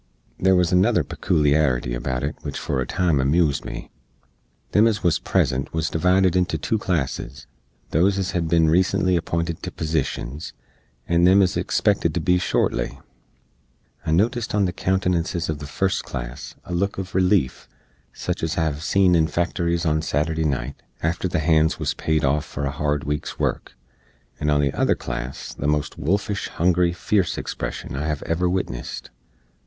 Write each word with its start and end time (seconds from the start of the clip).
There 0.39 0.55
wuz 0.55 0.71
another 0.71 1.03
pekooliarity 1.03 1.93
about 1.95 2.23
it 2.23 2.35
which 2.41 2.57
for 2.57 2.81
a 2.81 2.87
time 2.87 3.19
amoozed 3.19 3.63
me. 3.65 3.91
Them 4.71 4.87
ez 4.87 5.03
wuz 5.03 5.19
present 5.23 5.71
wuz 5.75 5.91
divided 5.91 6.35
into 6.35 6.57
2 6.57 6.79
classes 6.79 7.45
those 7.91 8.17
ez 8.17 8.31
hed 8.31 8.47
bin 8.47 8.67
recently 8.67 9.15
appinted 9.15 9.61
to 9.61 9.69
posishens, 9.69 10.53
and 11.07 11.27
them 11.27 11.43
ez 11.43 11.55
expected 11.55 12.15
to 12.15 12.19
be 12.19 12.39
shortly. 12.39 12.99
I 14.03 14.09
notist 14.09 14.55
on 14.55 14.65
the 14.65 14.73
countenances 14.73 15.47
uv 15.49 15.59
the 15.59 15.67
first 15.67 16.03
class 16.03 16.55
a 16.65 16.73
look 16.73 16.95
uv 16.97 17.11
releef, 17.13 17.67
sich 18.11 18.41
ez 18.41 18.57
I 18.57 18.63
hev 18.63 18.81
seen 18.81 19.13
in 19.13 19.27
factories 19.27 19.85
Saturday 20.01 20.45
nite, 20.45 20.81
after 21.03 21.27
the 21.27 21.37
hands 21.37 21.75
wuz 21.77 21.95
paid 21.95 22.25
off 22.25 22.43
for 22.43 22.65
a 22.65 22.71
hard 22.71 23.03
week's 23.03 23.37
work; 23.37 23.77
and 24.39 24.49
on 24.49 24.61
the 24.61 24.73
other 24.73 24.95
class 24.95 25.53
the 25.53 25.67
most 25.67 25.99
wolfish, 25.99 26.47
hungry, 26.47 26.91
fierce 26.91 27.37
expression 27.37 27.95
I 27.95 28.07
hev 28.07 28.23
ever 28.23 28.49
witnessed. 28.49 29.11